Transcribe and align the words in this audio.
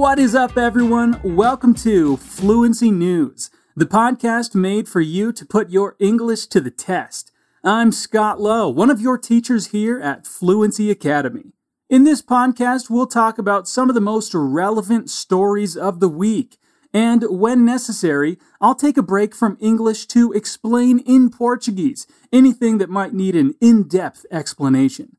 What 0.00 0.18
is 0.18 0.34
up, 0.34 0.56
everyone? 0.56 1.20
Welcome 1.22 1.74
to 1.74 2.16
Fluency 2.16 2.90
News, 2.90 3.50
the 3.76 3.84
podcast 3.84 4.54
made 4.54 4.88
for 4.88 5.02
you 5.02 5.30
to 5.30 5.44
put 5.44 5.68
your 5.68 5.94
English 5.98 6.46
to 6.46 6.60
the 6.62 6.70
test. 6.70 7.30
I'm 7.62 7.92
Scott 7.92 8.40
Lowe, 8.40 8.70
one 8.70 8.88
of 8.88 9.02
your 9.02 9.18
teachers 9.18 9.72
here 9.72 10.00
at 10.00 10.26
Fluency 10.26 10.90
Academy. 10.90 11.52
In 11.90 12.04
this 12.04 12.22
podcast, 12.22 12.88
we'll 12.88 13.06
talk 13.06 13.36
about 13.36 13.68
some 13.68 13.90
of 13.90 13.94
the 13.94 14.00
most 14.00 14.32
relevant 14.32 15.10
stories 15.10 15.76
of 15.76 16.00
the 16.00 16.08
week. 16.08 16.56
And 16.94 17.24
when 17.28 17.66
necessary, 17.66 18.38
I'll 18.58 18.74
take 18.74 18.96
a 18.96 19.02
break 19.02 19.34
from 19.34 19.58
English 19.60 20.06
to 20.06 20.32
explain 20.32 21.00
in 21.00 21.28
Portuguese 21.28 22.06
anything 22.32 22.78
that 22.78 22.88
might 22.88 23.12
need 23.12 23.36
an 23.36 23.54
in 23.60 23.86
depth 23.86 24.24
explanation. 24.30 25.18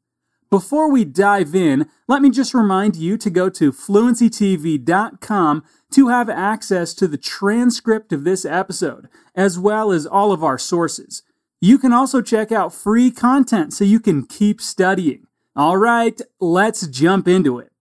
Before 0.51 0.91
we 0.91 1.05
dive 1.05 1.55
in, 1.55 1.87
let 2.09 2.21
me 2.21 2.29
just 2.29 2.53
remind 2.53 2.97
you 2.97 3.15
to 3.15 3.29
go 3.29 3.49
to 3.49 3.71
fluencytv.com 3.71 5.63
to 5.91 6.07
have 6.09 6.29
access 6.29 6.93
to 6.95 7.07
the 7.07 7.17
transcript 7.17 8.11
of 8.11 8.25
this 8.25 8.43
episode, 8.43 9.07
as 9.33 9.57
well 9.57 9.93
as 9.93 10.05
all 10.05 10.33
of 10.33 10.43
our 10.43 10.57
sources. 10.57 11.23
You 11.61 11.77
can 11.77 11.93
also 11.93 12.21
check 12.21 12.51
out 12.51 12.73
free 12.73 13.11
content 13.11 13.71
so 13.73 13.85
you 13.85 14.01
can 14.01 14.25
keep 14.25 14.59
studying. 14.59 15.25
All 15.55 15.77
right, 15.77 16.19
let's 16.41 16.85
jump 16.85 17.29
into 17.29 17.57
it. 17.57 17.71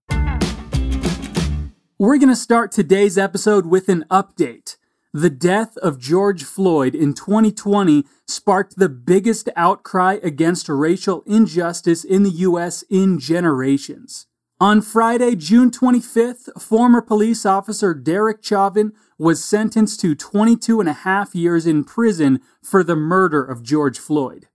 We're 1.99 2.19
going 2.19 2.29
to 2.29 2.37
start 2.37 2.71
today's 2.71 3.19
episode 3.19 3.67
with 3.67 3.89
an 3.89 4.05
update. 4.13 4.77
The 5.13 5.31
death 5.31 5.77
of 5.79 5.99
George 5.99 6.45
Floyd 6.45 6.95
in 6.95 7.15
2020 7.15 8.05
sparked 8.29 8.77
the 8.77 8.89
biggest 8.89 9.49
outcry 9.57 10.21
against 10.23 10.69
racial 10.69 11.25
injustice 11.27 12.05
in 12.05 12.23
the 12.23 12.31
U.S. 12.31 12.85
in 12.89 13.19
generations. 13.19 14.29
On 14.61 14.81
Friday, 14.81 15.35
June 15.35 15.73
25th, 15.73 16.63
former 16.63 17.03
police 17.03 17.45
officer 17.45 17.93
Derek 17.93 18.45
Chauvin 18.45 18.93
was 19.19 19.43
sentenced 19.43 19.99
to 20.01 20.15
22 20.15 20.79
and 20.79 20.89
a 20.89 20.93
half 20.93 21.35
years 21.35 21.67
in 21.67 21.83
prison 21.83 22.41
for 22.63 22.85
the 22.85 22.95
murder 22.95 23.43
of 23.45 23.65
George 23.65 23.99
Floyd. 23.99 24.47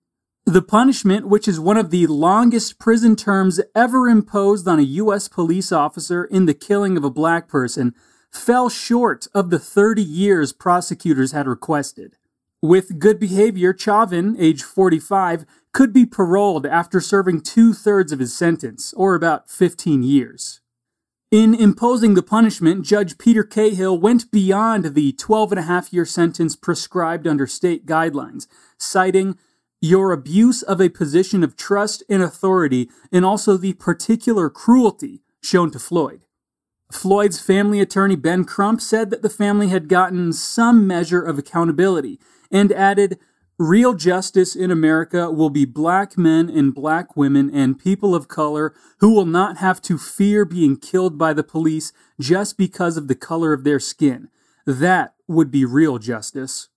The 0.46 0.62
punishment, 0.62 1.28
which 1.28 1.50
is 1.50 1.60
one 1.60 1.76
of 1.76 1.90
the 1.90 2.08
longest 2.08 2.80
prison 2.80 3.18
terms 3.18 3.60
ever 3.76 4.08
imposed 4.08 4.70
on 4.70 4.80
a 4.80 4.84
U.S. 4.84 5.28
police 5.28 5.74
officer 5.74 6.24
in 6.24 6.46
the 6.46 6.54
killing 6.54 6.96
of 6.96 7.04
a 7.04 7.10
black 7.10 7.50
person, 7.50 7.94
fell 8.36 8.70
short 8.70 9.28
of 9.34 9.50
the 9.50 9.60
30 9.60 10.02
years 10.02 10.54
prosecutors 10.54 11.32
had 11.32 11.48
requested. 11.48 12.18
With 12.62 13.00
good 13.00 13.20
behavior, 13.20 13.76
Chauvin, 13.78 14.36
age 14.40 14.64
45, 14.64 15.46
could 15.72 15.94
be 15.94 16.06
paroled 16.06 16.66
after 16.66 17.00
serving 17.00 17.42
two 17.42 17.74
thirds 17.74 18.12
of 18.12 18.20
his 18.20 18.36
sentence, 18.36 18.94
or 18.94 19.14
about 19.14 19.50
15 19.50 20.04
years. 20.04 20.62
In 21.32 21.54
imposing 21.54 22.14
the 22.14 22.24
punishment, 22.24 22.86
Judge 22.86 23.18
Peter 23.18 23.44
Cahill 23.44 24.00
went 24.00 24.32
beyond 24.32 24.96
the 24.96 25.12
12 25.14 25.52
and 25.52 25.60
a 25.60 25.64
half 25.64 25.92
year 25.92 26.06
sentence 26.06 26.56
prescribed 26.56 27.28
under 27.28 27.46
state 27.46 27.86
guidelines, 27.86 28.48
citing 28.78 29.38
your 29.82 30.12
abuse 30.12 30.62
of 30.64 30.80
a 30.80 30.90
position 30.90 31.44
of 31.44 31.56
trust 31.56 32.04
and 32.10 32.24
authority, 32.24 32.90
and 33.12 33.26
also 33.26 33.58
the 33.58 33.74
particular 33.74 34.50
cruelty 34.50 35.22
shown 35.42 35.72
to 35.72 35.80
Floyd. 35.80 36.26
Floyd's 36.92 37.40
family 37.40 37.80
attorney 37.80 38.16
Ben 38.16 38.46
Crump 38.46 38.82
said 38.82 39.10
that 39.10 39.22
the 39.22 39.30
family 39.30 39.70
had 39.70 39.88
gotten 39.88 40.32
some 40.34 40.86
measure 40.86 41.22
of 41.22 41.38
accountability 41.38 42.20
and 42.52 42.72
added, 42.72 43.20
Real 43.58 43.94
justice 43.94 44.54
in 44.54 44.70
America 44.70 45.32
will 45.32 45.50
be 45.50 45.64
black 45.64 46.18
men 46.18 46.50
and 46.50 46.76
black 46.76 47.16
women 47.16 47.50
and 47.54 47.80
people 47.80 48.14
of 48.14 48.28
color 48.28 48.74
who 49.00 49.14
will 49.14 49.26
not 49.26 49.58
have 49.58 49.82
to 49.84 49.98
fear 49.98 50.44
being 50.44 50.76
killed 50.76 51.18
by 51.18 51.32
the 51.34 51.44
police 51.44 51.94
just 52.20 52.58
because 52.58 52.98
of 52.98 53.08
the 53.08 53.16
color 53.16 53.54
of 53.54 53.64
their 53.64 53.80
skin. 53.80 54.28
That 54.66 55.14
would 55.26 55.52
be 55.52 55.64
real 55.64 56.00
justice. 56.00 56.68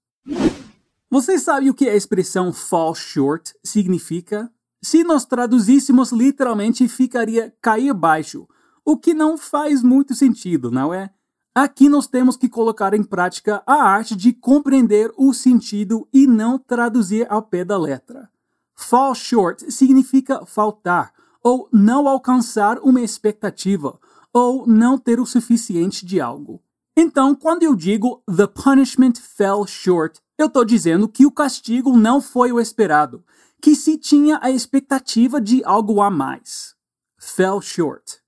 Você 1.11 1.39
sabe 1.39 1.69
o 1.69 1.75
que 1.75 1.89
a 1.89 1.97
expressão 1.97 2.53
fall 2.53 2.95
short 2.95 3.55
significa? 3.65 4.49
Se 4.81 5.03
nós 5.03 5.25
traduzíssemos 5.25 6.13
literalmente, 6.13 6.87
ficaria 6.87 7.53
cair 7.61 7.93
baixo 7.93 8.47
o 8.89 8.97
que 8.97 9.13
não 9.13 9.37
faz 9.37 9.83
muito 9.83 10.15
sentido, 10.15 10.71
não 10.71 10.95
é? 10.95 11.11
Aqui 11.55 11.91
nós 11.91 12.07
temos 12.07 12.39
que 12.39 12.49
colocar 12.49 12.95
em 12.95 13.03
prática 13.03 13.63
a 13.67 13.75
arte 13.75 14.17
de 14.17 14.33
compreender 14.33 15.13
o 15.15 15.35
sentido 15.35 16.09
e 16.11 16.27
não 16.27 16.59
traduzir 16.59 17.31
ao 17.31 17.43
pé 17.43 17.67
da 17.67 17.77
letra. 17.77 18.31
Fall 18.75 19.15
short 19.15 19.71
significa 19.71 20.47
faltar, 20.47 21.13
ou 21.43 21.69
não 21.71 22.09
alcançar 22.09 22.79
uma 22.79 23.03
expectativa, 23.03 24.01
ou 24.33 24.67
não 24.67 24.97
ter 24.97 25.21
o 25.21 25.27
suficiente 25.27 26.07
de 26.07 26.19
algo. 26.19 26.59
Então, 26.97 27.35
quando 27.35 27.65
eu 27.65 27.77
digo 27.77 28.23
the 28.27 28.47
punishment 28.47 29.17
fell 29.21 29.67
short, 29.67 30.19
eu 30.39 30.47
estou 30.47 30.65
dizendo 30.65 31.07
que 31.07 31.27
o 31.27 31.31
castigo 31.31 31.95
não 31.95 32.23
foi 32.23 32.53
o 32.53 32.59
esperado, 32.59 33.23
que 33.61 33.77
se 33.77 33.99
tinha 33.99 34.39
a 34.41 34.51
expectativa 34.51 35.43
de 35.43 35.63
algo 35.63 36.01
a 36.01 36.09
mais. 36.09 36.75
Fell 37.19 37.61
short. 37.61 38.27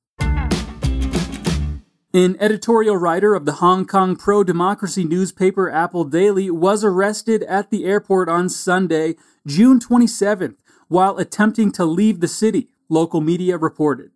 An 2.12 2.37
editorial 2.41 2.97
writer 2.97 3.37
of 3.37 3.44
the 3.44 3.62
Hong 3.62 3.87
Kong 3.87 4.16
pro 4.16 4.43
democracy 4.43 5.04
newspaper 5.04 5.71
Apple 5.71 6.03
Daily 6.03 6.50
was 6.50 6.82
arrested 6.82 7.44
at 7.44 7.71
the 7.71 7.84
airport 7.84 8.28
on 8.28 8.48
Sunday, 8.48 9.15
June 9.47 9.78
27th, 9.78 10.56
while 10.88 11.19
attempting 11.19 11.71
to 11.71 11.84
leave 11.84 12.19
the 12.19 12.26
city, 12.26 12.71
local 12.88 13.21
media 13.21 13.56
reported. 13.56 14.10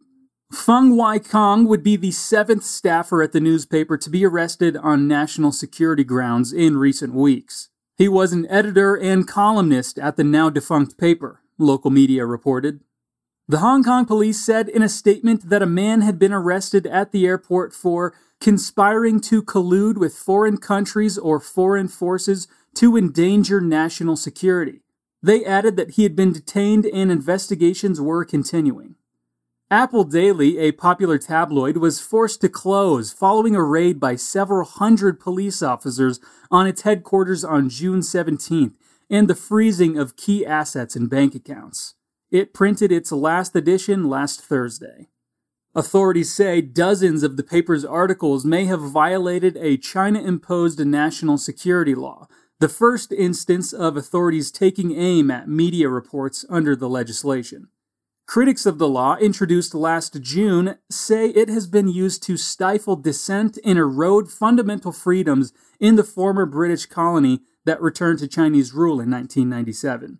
Fung 0.51 0.97
Wai 0.97 1.21
Kong 1.21 1.67
would 1.67 1.85
be 1.85 1.95
the 1.95 2.11
seventh 2.11 2.65
staffer 2.65 3.23
at 3.23 3.31
the 3.31 3.39
newspaper 3.39 3.97
to 3.97 4.11
be 4.11 4.27
arrested 4.27 4.77
on 4.77 5.07
national 5.07 5.53
security 5.53 6.03
grounds 6.03 6.53
in 6.53 6.77
recent 6.77 7.15
weeks. 7.15 7.69
He 7.97 8.09
was 8.09 8.33
an 8.33 8.45
editor 8.51 8.97
and 8.97 9.29
columnist 9.29 10.01
at 10.01 10.17
the 10.17 10.25
now 10.25 10.51
defunct 10.51 10.99
paper, 10.99 11.43
local 11.59 11.93
media 11.93 12.27
reported. 12.27 12.81
The 13.47 13.59
Hong 13.59 13.85
Kong 13.85 14.07
police 14.07 14.43
said 14.43 14.71
in 14.71 14.83
a 14.83 14.89
statement 14.89 15.51
that 15.51 15.61
a 15.61 15.67
man 15.67 16.01
had 16.01 16.19
been 16.19 16.33
arrested 16.33 16.87
at 16.87 17.13
the 17.13 17.27
airport 17.27 17.75
for 17.75 18.15
conspiring 18.41 19.21
to 19.21 19.43
collude 19.43 19.99
with 19.99 20.15
foreign 20.15 20.57
countries 20.57 21.19
or 21.19 21.39
foreign 21.41 21.89
forces 21.89 22.49
to 22.77 22.97
endanger 22.97 23.61
national 23.61 24.17
security. 24.17 24.81
They 25.23 25.45
added 25.45 25.77
that 25.77 25.93
he 25.93 26.05
had 26.05 26.17
been 26.17 26.33
detained 26.33 26.87
and 26.87 27.13
investigations 27.13 28.01
were 28.01 28.25
continuing. 28.25 28.95
Apple 29.71 30.05
Daily, 30.05 30.59
a 30.59 30.73
popular 30.73 31.19
tabloid, 31.19 31.77
was 31.77 32.01
forced 32.01 32.41
to 32.41 32.49
close 32.49 33.13
following 33.13 33.55
a 33.55 33.63
raid 33.63 34.01
by 34.01 34.17
several 34.17 34.65
hundred 34.67 35.21
police 35.21 35.63
officers 35.63 36.19
on 36.51 36.67
its 36.67 36.83
headquarters 36.83 37.45
on 37.45 37.69
June 37.69 38.01
17th 38.01 38.73
and 39.11 39.29
the 39.29 39.35
freezing 39.35 39.99
of 39.99 40.17
key 40.17 40.47
assets 40.47 40.97
and 40.97 41.11
bank 41.11 41.35
accounts. 41.35 41.95
It 42.35 42.53
printed 42.53 42.91
its 42.91 43.13
last 43.13 43.55
edition 43.55 44.09
last 44.09 44.41
Thursday. 44.41 45.07
Authorities 45.73 46.35
say 46.35 46.61
dozens 46.61 47.23
of 47.23 47.37
the 47.37 47.45
paper's 47.45 47.85
articles 47.85 48.45
may 48.45 48.65
have 48.65 48.81
violated 48.81 49.57
a 49.57 49.77
China 49.77 50.21
imposed 50.21 50.85
national 50.85 51.39
security 51.39 51.95
law, 51.95 52.27
the 52.59 52.69
first 52.69 53.13
instance 53.13 53.73
of 53.73 53.97
authorities 53.97 54.51
taking 54.51 54.99
aim 54.99 55.31
at 55.31 55.49
media 55.49 55.89
reports 55.89 56.45
under 56.51 56.75
the 56.75 56.89
legislation. 56.89 57.69
Critics 58.27 58.67
of 58.67 58.79
the 58.79 58.89
law, 58.89 59.15
introduced 59.15 59.73
last 59.73 60.21
June, 60.21 60.79
say 60.91 61.29
it 61.29 61.49
has 61.49 61.69
been 61.69 61.87
used 61.87 62.25
to 62.25 62.37
stifle 62.37 62.97
dissent 62.97 63.61
and 63.65 63.79
erode 63.79 64.29
fundamental 64.29 64.91
freedoms 64.91 65.53
in 65.79 65.95
the 65.95 66.03
former 66.03 66.47
British 66.47 66.87
colony 66.87 67.43
that 67.65 67.81
returned 67.81 68.19
to 68.19 68.27
Chinese 68.27 68.75
rule 68.75 69.01
in 69.01 69.09
1997. 69.09 70.19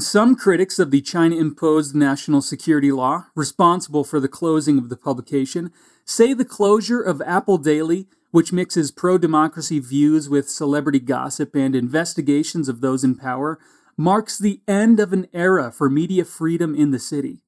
Some 0.00 0.36
critics 0.36 0.78
of 0.78 0.92
the 0.92 1.00
China 1.00 1.34
imposed 1.34 1.92
national 1.92 2.40
security 2.40 2.92
law, 2.92 3.26
responsible 3.34 4.04
for 4.04 4.20
the 4.20 4.28
closing 4.28 4.78
of 4.78 4.90
the 4.90 4.96
publication, 4.96 5.72
say 6.04 6.32
the 6.32 6.44
closure 6.44 7.00
of 7.02 7.20
Apple 7.22 7.58
Daily, 7.58 8.06
which 8.30 8.52
mixes 8.52 8.92
pro 8.92 9.18
democracy 9.18 9.80
views 9.80 10.28
with 10.28 10.48
celebrity 10.48 11.00
gossip 11.00 11.56
and 11.56 11.74
investigations 11.74 12.68
of 12.68 12.80
those 12.80 13.02
in 13.02 13.16
power, 13.16 13.58
marks 13.96 14.38
the 14.38 14.60
end 14.68 15.00
of 15.00 15.12
an 15.12 15.26
era 15.32 15.72
for 15.72 15.90
media 15.90 16.24
freedom 16.24 16.76
in 16.76 16.92
the 16.92 17.00
city. 17.00 17.42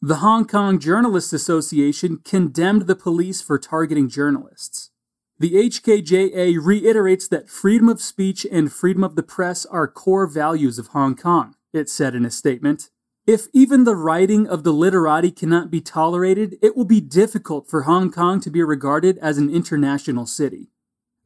The 0.00 0.16
Hong 0.16 0.46
Kong 0.46 0.78
Journalists 0.78 1.32
Association 1.32 2.18
condemned 2.24 2.82
the 2.82 2.94
police 2.94 3.42
for 3.42 3.58
targeting 3.58 4.08
journalists. 4.08 4.92
The 5.40 5.54
HKJA 5.54 6.64
reiterates 6.64 7.26
that 7.28 7.50
freedom 7.50 7.88
of 7.88 8.00
speech 8.00 8.46
and 8.52 8.72
freedom 8.72 9.02
of 9.02 9.16
the 9.16 9.24
press 9.24 9.66
are 9.66 9.88
core 9.88 10.28
values 10.28 10.78
of 10.78 10.88
Hong 10.88 11.16
Kong 11.16 11.55
it 11.76 11.88
said 11.88 12.14
in 12.14 12.24
a 12.24 12.30
statement. 12.30 12.90
If 13.26 13.48
even 13.52 13.84
the 13.84 13.96
writing 13.96 14.46
of 14.46 14.62
the 14.62 14.72
literati 14.72 15.32
cannot 15.32 15.70
be 15.70 15.80
tolerated, 15.80 16.56
it 16.62 16.76
will 16.76 16.84
be 16.84 17.00
difficult 17.00 17.68
for 17.68 17.82
Hong 17.82 18.12
Kong 18.12 18.40
to 18.40 18.50
be 18.50 18.62
regarded 18.62 19.18
as 19.18 19.36
an 19.36 19.50
international 19.50 20.26
city. 20.26 20.70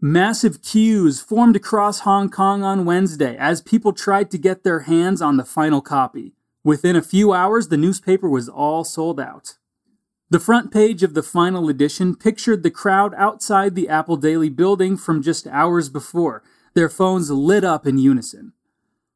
Massive 0.01 0.63
queues 0.63 1.21
formed 1.21 1.57
across 1.57 2.01
Hong 2.01 2.31
Kong 2.31 2.63
on 2.63 2.87
Wednesday 2.87 3.37
as 3.37 3.61
people 3.61 3.93
tried 3.93 4.31
to 4.31 4.39
get 4.39 4.65
their 4.65 4.81
hands 4.81 5.21
on 5.21 5.37
the 5.37 5.45
final 5.45 5.83
copy. 5.83 6.33
Within 6.65 6.97
a 6.97 7.03
few 7.03 7.35
hours, 7.35 7.69
the 7.69 7.77
newspaper 7.77 8.29
was 8.29 8.49
all 8.49 8.83
sold 8.83 9.21
out. 9.21 9.59
The 10.31 10.41
front 10.41 10.73
page 10.73 11.03
of 11.03 11.13
the 11.13 11.23
final 11.23 11.69
edition 11.69 12.15
pictured 12.15 12.63
the 12.63 12.71
crowd 12.71 13.13
outside 13.17 13.75
the 13.75 13.91
Apple 13.91 14.17
Daily 14.17 14.49
building 14.49 14.97
from 14.97 15.23
just 15.23 15.47
hours 15.49 15.91
before, 15.91 16.43
their 16.73 16.89
phones 16.89 17.31
lit 17.31 17.65
up 17.65 17.87
in 17.87 17.99
unison. 17.99 18.55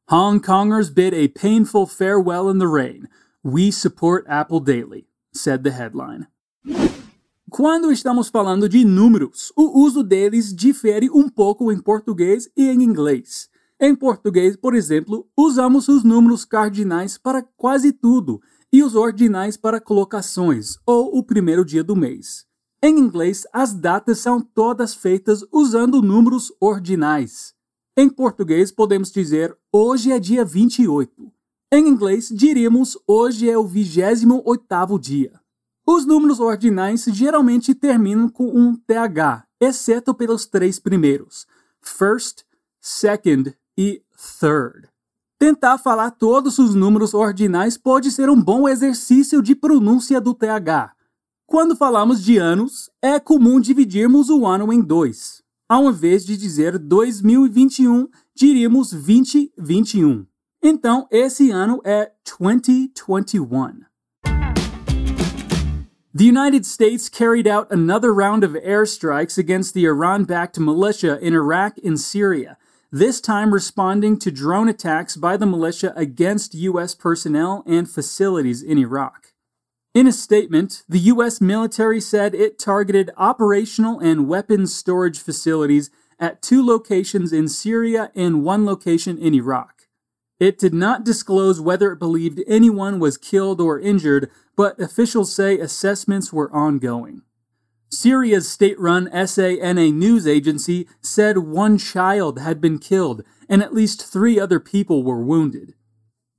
Hong 0.07 0.39
Kongers 0.39 0.91
bid 0.93 1.15
a 1.15 1.27
painful 1.27 1.87
farewell 1.87 2.47
in 2.47 2.59
the 2.59 2.67
rain. 2.67 3.07
We 3.43 3.71
support 3.71 4.23
Apple 4.29 4.59
Daily, 4.59 5.07
said 5.33 5.63
the 5.63 5.71
headline. 5.71 6.27
Quando 7.49 7.91
estamos 7.91 8.29
falando 8.29 8.69
de 8.69 8.85
números, 8.85 9.51
o 9.57 9.81
uso 9.83 10.03
deles 10.03 10.53
difere 10.53 11.09
um 11.09 11.27
pouco 11.27 11.71
em 11.71 11.79
português 11.79 12.47
e 12.55 12.69
em 12.69 12.83
inglês. 12.83 13.49
Em 13.79 13.95
português, 13.95 14.55
por 14.55 14.75
exemplo, 14.75 15.27
usamos 15.35 15.87
os 15.87 16.03
números 16.03 16.45
cardinais 16.45 17.17
para 17.17 17.41
quase 17.57 17.91
tudo 17.91 18.39
e 18.71 18.83
os 18.83 18.93
ordinais 18.93 19.57
para 19.57 19.81
colocações 19.81 20.77
ou 20.85 21.17
o 21.17 21.23
primeiro 21.23 21.65
dia 21.65 21.83
do 21.83 21.95
mês. 21.95 22.45
Em 22.79 22.99
inglês, 22.99 23.47
as 23.51 23.73
datas 23.73 24.19
são 24.19 24.39
todas 24.39 24.93
feitas 24.93 25.43
usando 25.51 25.99
números 25.99 26.53
ordinais. 26.61 27.55
Em 27.97 28.09
português, 28.09 28.73
podemos 28.73 29.09
dizer 29.09 29.57
hoje 29.71 30.11
é 30.11 30.19
dia 30.19 30.43
28. 30.43 31.31
Em 31.71 31.87
inglês, 31.87 32.27
diríamos 32.27 32.97
hoje 33.07 33.49
é 33.49 33.57
o 33.57 33.63
28º 33.63 34.99
dia. 34.99 35.39
Os 35.87 36.05
números 36.05 36.41
ordinais 36.41 37.05
geralmente 37.05 37.73
terminam 37.73 38.27
com 38.27 38.47
um 38.47 38.75
TH, 38.75 39.45
exceto 39.61 40.13
pelos 40.13 40.45
três 40.45 40.77
primeiros: 40.77 41.47
first, 41.81 42.43
second 42.81 43.55
e 43.77 44.01
third. 44.41 44.89
Tentar 45.39 45.77
falar 45.77 46.11
todos 46.11 46.59
os 46.59 46.75
números 46.75 47.13
ordinais 47.13 47.77
pode 47.77 48.11
ser 48.11 48.29
um 48.29 48.41
bom 48.41 48.67
exercício 48.67 49.41
de 49.41 49.55
pronúncia 49.55 50.19
do 50.19 50.33
TH. 50.33 50.91
Quando 51.47 51.77
falamos 51.77 52.21
de 52.21 52.37
anos, 52.37 52.89
é 53.01 53.21
comum 53.21 53.57
dividirmos 53.57 54.29
o 54.29 54.45
ano 54.45 54.73
em 54.73 54.81
dois. 54.81 55.44
Ao 55.67 55.89
invés 55.89 56.23
de 56.25 56.37
dizer 56.37 56.77
2021, 56.77 57.91
um, 57.91 58.07
diríamos 58.35 58.91
2021. 58.91 60.07
Um. 60.07 60.25
Então, 60.61 61.07
esse 61.09 61.49
ano 61.49 61.81
é 61.83 62.11
2021. 62.23 63.85
The 66.13 66.23
United 66.23 66.65
States 66.65 67.09
carried 67.09 67.47
out 67.47 67.67
another 67.71 68.13
round 68.13 68.45
of 68.45 68.55
airstrikes 68.55 69.37
against 69.37 69.73
the 69.73 69.85
Iran 69.85 70.23
backed 70.23 70.59
militia 70.59 71.19
in 71.21 71.33
Iraq 71.33 71.77
and 71.83 71.99
Syria 71.99 72.57
this 72.91 73.19
time 73.19 73.53
responding 73.53 74.17
to 74.19 74.31
drone 74.31 74.69
attacks 74.69 75.17
by 75.17 75.35
the 75.35 75.45
militia 75.45 75.91
against 75.97 76.53
U.S. 76.53 76.95
personnel 76.95 77.61
and 77.65 77.89
facilities 77.89 78.63
in 78.63 78.77
Iraq. 78.77 79.34
In 79.95 80.07
a 80.07 80.11
statement, 80.11 80.83
the 80.89 80.99
U.S. 80.99 81.39
military 81.39 82.01
said 82.01 82.35
it 82.35 82.59
targeted 82.59 83.11
operational 83.15 83.97
and 84.01 84.27
weapons 84.27 84.75
storage 84.75 85.19
facilities 85.19 85.89
at 86.19 86.41
two 86.41 86.65
locations 86.65 87.31
in 87.31 87.47
Syria 87.47 88.11
and 88.13 88.43
one 88.43 88.65
location 88.65 89.17
in 89.17 89.33
Iraq. 89.33 89.83
It 90.37 90.57
did 90.57 90.73
not 90.73 91.05
disclose 91.05 91.61
whether 91.61 91.93
it 91.93 91.99
believed 91.99 92.43
anyone 92.45 92.99
was 92.99 93.17
killed 93.17 93.61
or 93.61 93.79
injured, 93.79 94.29
but 94.57 94.77
officials 94.81 95.33
say 95.33 95.57
assessments 95.57 96.33
were 96.33 96.51
ongoing. 96.53 97.21
Syria's 97.89 98.49
state 98.49 98.77
run 98.77 99.09
SANA 99.25 99.91
news 99.91 100.27
agency 100.27 100.89
said 101.01 101.37
one 101.37 101.77
child 101.77 102.37
had 102.37 102.59
been 102.59 102.79
killed 102.79 103.23
and 103.47 103.63
at 103.63 103.73
least 103.73 104.05
three 104.05 104.37
other 104.37 104.59
people 104.59 105.03
were 105.05 105.23
wounded. 105.23 105.73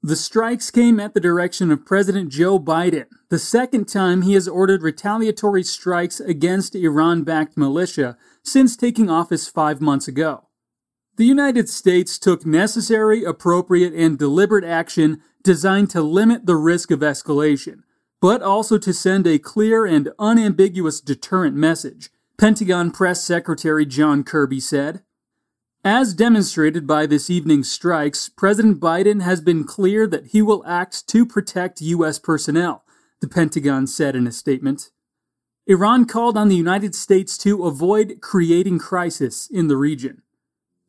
The 0.07 0.15
strikes 0.15 0.71
came 0.71 1.01
at 1.01 1.15
the 1.15 1.21
direction 1.21 1.73
of 1.73 1.85
President 1.85 2.31
Joe 2.31 2.61
Biden, 2.61 3.07
the 3.29 3.41
second 3.41 3.87
time 3.89 4.23
he 4.23 4.35
has 4.35 4.47
ordered 4.47 4.83
retaliatory 4.83 5.65
strikes 5.65 6.21
against 6.21 6.77
Iran 6.77 7.25
backed 7.25 7.57
militia 7.57 8.17
since 8.45 8.77
taking 8.77 9.11
office 9.11 9.49
five 9.49 9.81
months 9.81 10.07
ago. 10.07 10.47
The 11.17 11.25
United 11.25 11.69
States 11.69 12.21
took 12.21 12.47
necessary, 12.47 13.25
appropriate, 13.25 13.95
and 13.95 14.17
deliberate 14.17 14.65
action 14.65 15.23
designed 15.43 15.91
to 15.91 16.03
limit 16.03 16.47
the 16.47 16.55
risk 16.55 16.93
of 16.93 17.01
escalation 17.01 17.83
but 18.21 18.43
also 18.43 18.79
to 18.79 18.93
send 18.93 19.27
a 19.27 19.39
clear 19.39 19.85
and 19.85 20.11
unambiguous 20.19 21.01
deterrent 21.01 21.55
message, 21.55 22.11
Pentagon 22.39 22.91
Press 22.91 23.23
Secretary 23.23 23.85
John 23.85 24.25
Kirby 24.25 24.61
said. 24.61 25.03
As 25.87 26.15
demonstrated 26.15 26.85
by 26.85 27.07
this 27.07 27.31
evening's 27.31 27.71
strikes, 27.71 28.29
President 28.29 28.81
Biden 28.81 29.23
has 29.23 29.41
been 29.41 29.63
clear 29.63 30.09
that 30.09 30.27
he 30.33 30.43
will 30.43 30.67
act 30.67 31.07
to 31.07 31.25
protect 31.25 31.81
U.S. 31.81 32.19
personnel, 32.19 32.83
the 33.21 33.29
Pentagon 33.29 33.87
said 33.87 34.17
in 34.17 34.27
a 34.27 34.33
statement. 34.33 34.91
Iran 35.65 36.05
called 36.05 36.37
on 36.37 36.49
the 36.49 36.57
United 36.57 36.97
States 36.97 37.39
to 37.39 37.67
avoid 37.67 38.19
creating 38.21 38.81
crisis 38.81 39.49
in 39.49 39.69
the 39.69 39.77
region. 39.77 40.23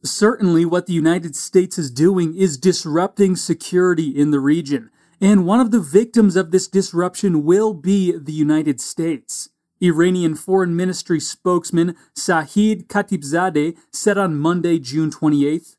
Certainly, 0.03 0.65
what 0.65 0.87
the 0.87 0.93
United 0.93 1.35
States 1.35 1.77
is 1.77 1.91
doing 1.91 2.35
is 2.35 2.57
disrupting 2.57 3.35
security 3.35 4.09
in 4.09 4.31
the 4.31 4.39
region, 4.39 4.89
and 5.21 5.45
one 5.45 5.59
of 5.59 5.69
the 5.69 5.79
victims 5.79 6.35
of 6.35 6.49
this 6.49 6.67
disruption 6.67 7.45
will 7.45 7.75
be 7.75 8.17
the 8.17 8.33
United 8.33 8.81
States. 8.81 9.49
Iranian 9.81 10.35
Foreign 10.35 10.75
Ministry 10.75 11.19
spokesman 11.19 11.95
Saeed 12.15 12.87
Khatibzadeh 12.87 13.77
said 13.91 14.17
on 14.17 14.37
Monday, 14.37 14.79
June 14.79 15.11
28th. 15.11 15.75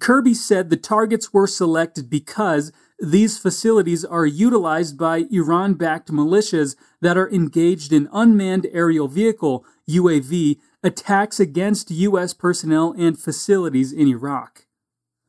Kirby 0.00 0.34
said 0.34 0.68
the 0.68 0.76
targets 0.76 1.32
were 1.32 1.46
selected 1.46 2.10
because 2.10 2.72
these 2.98 3.38
facilities 3.38 4.04
are 4.04 4.26
utilized 4.26 4.98
by 4.98 5.26
Iran 5.30 5.74
backed 5.74 6.10
militias 6.10 6.76
that 7.00 7.16
are 7.16 7.30
engaged 7.30 7.92
in 7.92 8.08
unmanned 8.12 8.66
aerial 8.72 9.06
vehicle 9.06 9.64
UAV 9.88 10.58
attacks 10.82 11.38
against 11.38 11.90
U.S. 11.90 12.32
personnel 12.32 12.94
and 12.96 13.18
facilities 13.18 13.92
in 13.92 14.08
Iraq. 14.08 14.66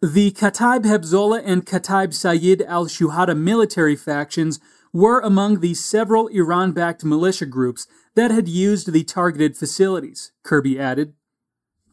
The 0.02 0.32
Kataib 0.32 0.84
Hezbollah 0.84 1.42
and 1.44 1.66
Kataib 1.66 2.14
Sayyid 2.14 2.62
al 2.62 2.86
Shuhada 2.86 3.38
military 3.38 3.96
factions 3.96 4.60
were 4.94 5.20
among 5.20 5.60
the 5.60 5.74
several 5.74 6.28
Iran 6.28 6.72
backed 6.72 7.04
militia 7.04 7.46
groups 7.46 7.88
that 8.16 8.32
had 8.32 8.48
used 8.48 8.92
the 8.92 9.04
targeted 9.04 9.58
facilities, 9.58 10.32
Kirby 10.44 10.80
added. 10.80 11.14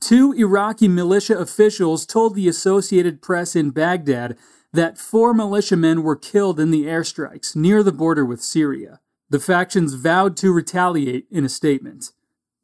Two 0.00 0.32
Iraqi 0.32 0.88
militia 0.88 1.38
officials 1.38 2.04
told 2.04 2.34
the 2.34 2.48
Associated 2.48 3.22
Press 3.22 3.56
in 3.56 3.70
Baghdad 3.70 4.36
that 4.72 4.98
four 4.98 5.32
militiamen 5.32 6.02
were 6.02 6.16
killed 6.16 6.58
in 6.58 6.70
the 6.70 6.84
airstrikes 6.84 7.54
near 7.54 7.82
the 7.82 7.92
border 7.92 8.24
with 8.24 8.42
Syria. 8.42 9.00
The 9.30 9.40
factions 9.40 9.94
vowed 9.94 10.36
to 10.38 10.52
retaliate 10.52 11.26
in 11.30 11.44
a 11.44 11.48
statement. 11.48 12.10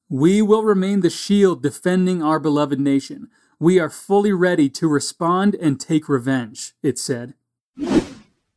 We 0.08 0.42
will 0.42 0.64
remain 0.64 1.00
the 1.00 1.10
shield 1.10 1.62
defending 1.62 2.22
our 2.22 2.40
beloved 2.40 2.80
nation. 2.80 3.28
We 3.58 3.78
are 3.78 3.88
fully 3.90 4.32
ready 4.32 4.68
to 4.70 4.88
respond 4.88 5.54
and 5.54 5.80
take 5.80 6.08
revenge, 6.08 6.74
it 6.82 6.98
said. 6.98 7.34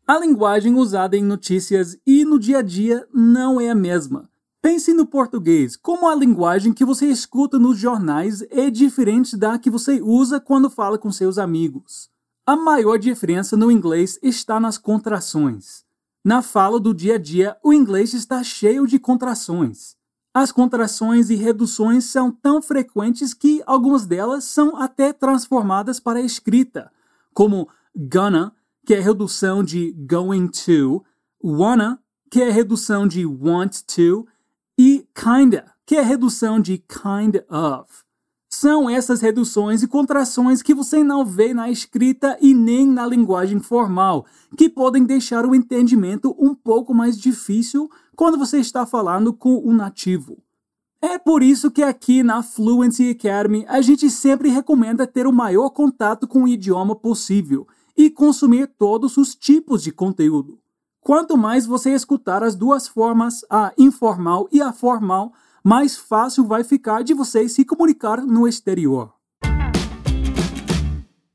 A 0.05 0.19
linguagem 0.19 0.75
usada 0.75 1.15
em 1.15 1.24
notícias 1.24 1.98
e 2.05 2.25
no 2.25 2.38
dia 2.38 2.57
a 2.57 2.62
dia 2.62 3.07
não 3.13 3.60
é 3.60 3.69
a 3.69 3.75
mesma. 3.75 4.29
Pense 4.62 4.93
no 4.93 5.05
português, 5.05 5.77
como 5.77 6.10
a 6.10 6.15
linguagem 6.15 6.74
que 6.74 6.83
você 6.83 7.07
escuta 7.07 7.57
nos 7.57 7.77
jornais 7.77 8.41
é 8.51 8.69
diferente 8.69 9.38
da 9.38 9.57
que 9.57 9.69
você 9.69 10.01
usa 10.01 10.41
quando 10.41 10.69
fala 10.69 10.98
com 10.98 11.10
seus 11.10 11.38
amigos. 11.38 12.10
A 12.45 12.53
maior 12.57 13.00
diferença 13.00 13.55
no 13.55 13.72
inglês 13.72 14.19
está 14.22 14.60
nas 14.60 14.77
contrações. 14.77 15.86
Na 16.22 16.41
fala 16.41 16.81
do 16.81 16.93
dia 16.93 17.15
a 17.15 17.17
dia, 17.17 17.55
o 17.63 17.72
inglês 17.72 18.13
está 18.13 18.43
cheio 18.43 18.86
de 18.86 19.00
contrações. 19.00 19.95
As 20.33 20.51
contrações 20.51 21.29
e 21.29 21.36
reduções 21.36 22.05
são 22.05 22.29
tão 22.29 22.62
frequentes 22.62 23.33
que 23.33 23.63
algumas 23.65 24.05
delas 24.05 24.43
são 24.43 24.75
até 24.75 25.13
transformadas 25.13 25.98
para 25.98 26.19
a 26.19 26.24
escrita, 26.24 26.91
como 27.33 27.69
gonna, 27.95 28.53
que 28.86 28.94
é 28.94 29.00
redução 29.00 29.63
de 29.63 29.92
going 29.92 30.48
to, 30.48 31.04
wanna, 31.44 32.00
que 32.30 32.42
é 32.42 32.50
redução 32.50 33.08
de 33.08 33.25
want 33.25 33.82
to, 33.84 34.25
e 34.78 35.06
kinda, 35.13 35.72
que 35.86 35.96
é 35.96 36.02
redução 36.02 36.60
de 36.60 36.78
kind 36.78 37.38
of. 37.50 38.04
São 38.50 38.90
essas 38.90 39.20
reduções 39.20 39.82
e 39.82 39.88
contrações 39.88 40.62
que 40.62 40.75
você 40.75 41.04
não 41.04 41.25
vê 41.25 41.54
na 41.54 41.72
escrita 41.72 42.38
e 42.40 42.54
nem 42.54 42.88
na 42.88 43.06
linguagem 43.06 43.60
formal, 43.60 44.25
que 44.58 44.70
podem 44.70 45.04
deixar 45.04 45.46
o 45.46 45.56
entendimento 45.56 46.36
um 46.38 46.54
pouco 46.54 46.94
mais 46.94 47.20
difícil 47.20 47.90
quando 48.16 48.38
você 48.38 48.60
está 48.60 48.86
falando 48.86 49.34
com 49.34 49.58
um 49.58 49.74
nativo. 49.74 50.38
É 51.02 51.18
por 51.18 51.44
isso 51.44 51.72
que 51.72 51.84
aqui 51.84 52.24
na 52.24 52.42
Fluency 52.42 53.10
Academy 53.10 53.66
a 53.68 53.82
gente 53.82 54.10
sempre 54.10 54.50
recomenda 54.50 55.06
ter 55.06 55.28
o 55.28 55.34
maior 55.34 55.70
contato 55.72 56.28
com 56.28 56.44
o 56.44 56.48
idioma 56.48 56.96
possível 56.96 57.68
e 57.95 58.09
consumir 58.09 58.67
todos 58.77 59.17
os 59.17 59.35
tipos 59.35 59.83
de 59.83 59.91
conteúdo. 59.91 60.59
Quanto 61.01 61.38
mais 61.38 61.65
você 61.65 61.93
escutar 61.93 62.43
as 62.43 62.55
duas 62.55 62.88
formas, 62.88 63.45
a 63.50 63.73
informal 63.77 64.47
e 64.51 64.62
a 64.62 64.71
formal, 64.71 65.33
mais 65.63 65.97
fácil 65.97 66.45
vai 66.45 66.63
ficar 66.63 67.03
de 67.03 67.13
vocês 67.13 67.53
se 67.53 67.65
comunicar 67.65 68.25
no 68.25 68.47
exterior. 68.47 69.13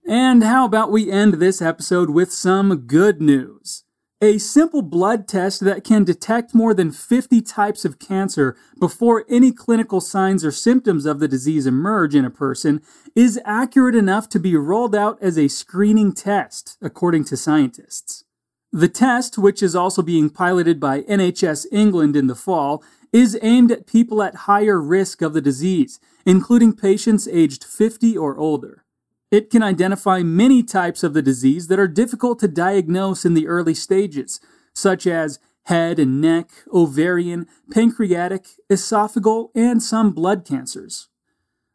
And 0.09 0.43
how 0.43 0.65
about 0.65 0.91
we 0.91 1.11
end 1.11 1.37
this 1.37 1.61
episode 1.61 2.11
with 2.11 2.31
some 2.31 2.75
good 2.75 3.23
news? 3.23 3.88
A 4.21 4.39
simple 4.39 4.83
blood 4.83 5.29
test 5.29 5.61
that 5.61 5.85
can 5.85 6.03
detect 6.03 6.53
more 6.53 6.75
than 6.75 6.91
50 6.91 7.41
types 7.41 7.85
of 7.85 8.01
cancer 8.01 8.57
before 8.81 9.25
any 9.29 9.53
clinical 9.53 10.01
signs 10.01 10.45
or 10.45 10.51
symptoms 10.51 11.07
of 11.07 11.21
the 11.21 11.29
disease 11.29 11.69
emerge 11.69 12.17
in 12.17 12.25
a 12.25 12.31
person 12.31 12.83
is 13.15 13.39
accurate 13.45 13.95
enough 13.95 14.29
to 14.31 14.41
be 14.41 14.57
rolled 14.57 14.97
out 14.97 15.23
as 15.23 15.39
a 15.39 15.47
screening 15.47 16.13
test, 16.13 16.77
according 16.83 17.27
to 17.27 17.37
scientists. 17.37 18.25
The 18.73 18.89
test, 18.89 19.39
which 19.39 19.63
is 19.63 19.77
also 19.77 20.03
being 20.03 20.31
piloted 20.31 20.81
by 20.81 21.03
NHS 21.03 21.67
England 21.71 22.17
in 22.17 22.27
the 22.27 22.35
fall, 22.35 22.83
is 23.13 23.39
aimed 23.41 23.71
at 23.71 23.87
people 23.87 24.21
at 24.21 24.35
higher 24.35 24.81
risk 24.81 25.23
of 25.23 25.33
the 25.33 25.41
disease, 25.41 26.01
including 26.27 26.73
patients 26.73 27.29
aged 27.29 27.63
50 27.63 28.19
or 28.19 28.37
older. 28.37 28.85
It 29.31 29.51
can 29.51 29.63
identify 29.63 30.23
many 30.23 30.63
types 30.63 31.03
of 31.03 31.13
the 31.13 31.23
disease 31.23 31.69
that 31.69 31.79
are 31.79 31.89
difficult 31.89 32.39
to 32.41 32.49
diagnose 32.49 33.27
in 33.27 33.35
the 33.35 33.47
early 33.47 33.75
stages, 33.75 34.41
such 34.75 35.07
as 35.07 35.39
head 35.65 35.99
and 35.99 36.19
neck, 36.19 36.51
ovarian, 36.73 37.47
pancreatic, 37.71 38.47
esophageal, 38.71 39.51
and 39.55 39.83
some 39.83 40.13
blood 40.13 40.47
cancers. 40.47 41.09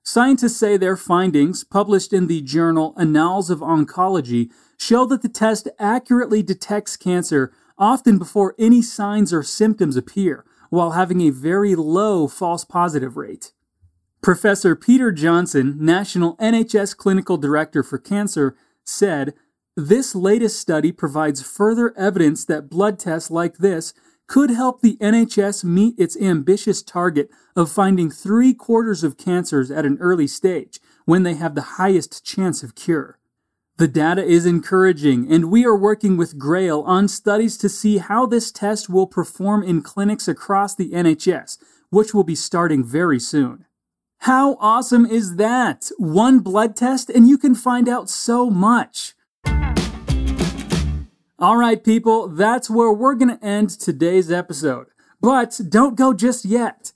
Scientists 0.02 0.58
say 0.58 0.78
their 0.78 0.98
findings, 0.98 1.64
published 1.64 2.12
in 2.12 2.26
the 2.26 2.42
journal 2.42 2.96
Annals 2.98 3.52
of 3.52 3.60
Oncology, 3.60 4.50
show 4.78 5.06
that 5.06 5.22
the 5.22 5.30
test 5.30 5.68
accurately 5.78 6.42
detects 6.42 6.98
cancer 6.98 7.54
often 7.78 8.18
before 8.18 8.56
any 8.58 8.82
signs 8.82 9.32
or 9.32 9.44
symptoms 9.44 9.96
appear, 9.96 10.44
while 10.72 10.92
having 10.92 11.22
a 11.22 11.30
very 11.30 11.76
low 11.76 12.28
false 12.28 12.66
positive 12.66 13.16
rate. 13.16 13.54
Professor 14.24 14.74
Peter 14.74 15.12
Johnson, 15.12 15.76
National 15.82 16.38
NHS 16.38 16.96
Clinical 16.96 17.36
Director 17.36 17.84
for 17.84 17.98
Cancer, 17.98 18.56
said, 18.86 19.34
This 19.76 20.16
latest 20.16 20.62
study 20.62 20.94
provides 20.94 21.42
further 21.42 21.94
evidence 21.98 22.46
that 22.46 22.70
blood 22.70 23.00
tests 23.00 23.30
like 23.30 23.58
this 23.58 23.94
could 24.26 24.50
help 24.50 24.80
the 24.80 24.96
NHS 25.02 25.66
meet 25.66 26.00
its 26.00 26.16
ambitious 26.16 26.82
target 26.82 27.30
of 27.54 27.70
finding 27.70 28.10
three 28.10 28.54
quarters 28.54 29.04
of 29.04 29.18
cancers 29.18 29.70
at 29.70 29.86
an 29.86 29.98
early 30.00 30.28
stage 30.28 30.80
when 31.04 31.24
they 31.24 31.34
have 31.34 31.54
the 31.54 31.76
highest 31.76 32.26
chance 32.26 32.64
of 32.64 32.76
cure. 32.76 33.20
The 33.76 33.90
data 33.90 34.24
is 34.24 34.46
encouraging, 34.46 35.30
and 35.30 35.52
we 35.52 35.66
are 35.66 35.76
working 35.76 36.16
with 36.16 36.40
Grail 36.40 36.80
on 36.84 37.10
studies 37.10 37.58
to 37.58 37.68
see 37.68 37.98
how 37.98 38.26
this 38.26 38.54
test 38.54 38.90
will 38.90 39.06
perform 39.06 39.64
in 39.64 39.82
clinics 39.82 40.30
across 40.30 40.76
the 40.76 40.92
NHS, 40.92 41.58
which 41.90 42.14
will 42.14 42.24
be 42.24 42.36
starting 42.36 42.86
very 42.86 43.20
soon. 43.20 43.66
How 44.24 44.56
awesome 44.62 45.06
is 45.06 45.36
that? 45.36 45.92
One 46.00 46.40
blood 46.40 46.78
test 46.78 47.10
and 47.10 47.28
you 47.28 47.38
can 47.38 47.54
find 47.54 47.90
out 47.90 48.10
so 48.10 48.50
much. 48.50 49.16
All 51.38 51.58
right, 51.58 51.84
people, 51.84 52.30
that's 52.30 52.70
where 52.70 52.94
we're 52.94 53.16
going 53.16 53.38
to 53.38 53.46
end 53.46 53.72
today's 53.72 54.32
episode. 54.32 54.86
But 55.20 55.60
don't 55.68 55.98
go 55.98 56.14
just 56.14 56.46
yet. 56.46 56.94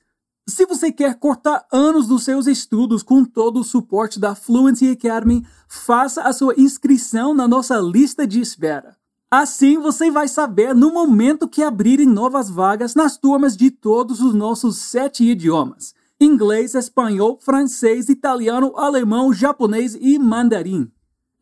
Se 0.47 0.65
você 0.65 0.89
quer 0.89 1.19
cortar 1.19 1.65
anos 1.69 2.07
dos 2.07 2.23
seus 2.23 2.47
estudos 2.47 3.03
com 3.03 3.25
todo 3.25 3.59
o 3.59 3.65
suporte 3.65 4.21
da 4.21 4.33
Fluency 4.33 4.89
Academy, 4.89 5.45
faça 5.67 6.21
a 6.21 6.31
sua 6.31 6.53
inscrição 6.57 7.33
na 7.33 7.45
nossa 7.45 7.77
lista 7.77 8.25
de 8.25 8.39
espera. 8.39 8.95
Assim 9.29 9.77
você 9.77 10.09
vai 10.09 10.29
saber 10.29 10.73
no 10.73 10.93
momento 10.93 11.49
que 11.49 11.61
abrirem 11.61 12.07
novas 12.07 12.49
vagas 12.49 12.95
nas 12.95 13.17
turmas 13.17 13.57
de 13.57 13.69
todos 13.69 14.21
os 14.21 14.33
nossos 14.33 14.77
sete 14.77 15.25
idiomas 15.25 15.96
inglês, 16.19 16.75
espanhol, 16.75 17.37
francês, 17.41 18.09
italiano, 18.09 18.73
alemão, 18.75 19.33
japonês 19.33 19.97
e 19.99 20.17
mandarim. 20.17 20.91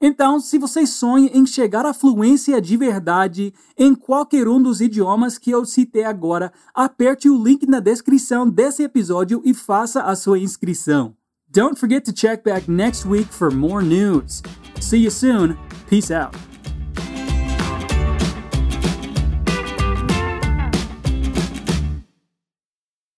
Então, 0.02 0.40
se 0.40 0.58
você 0.58 0.86
sonha 0.86 1.30
em 1.34 1.46
chegar 1.46 1.86
à 1.86 1.94
fluência 1.94 2.62
de 2.62 2.76
verdade 2.76 3.54
em 3.78 3.96
qualquer 3.96 4.48
um 4.48 4.62
dos 4.62 4.82
idiomas 4.82 5.38
que 5.38 5.50
eu 5.50 5.66
citei 5.66 6.04
agora, 6.04 6.52
aperte 6.74 7.30
o 7.30 7.42
link 7.42 7.66
na 7.66 7.80
descrição 7.80 8.48
desse 8.50 8.84
episódio 8.84 9.42
e 9.46 9.54
faça 9.54 10.02
a 10.02 10.16
sua 10.16 10.38
inscrição. 10.38 11.16
Don't 11.50 11.80
forget 11.80 12.04
to 12.06 12.14
check 12.14 12.44
back 12.44 12.70
next 12.70 13.08
week 13.08 13.34
for 13.34 13.50
more 13.50 13.84
news. 13.84 14.44
See 14.82 15.04
you 15.04 15.12
soon. 15.12 15.58
Peace 15.88 16.12
out. 16.12 16.55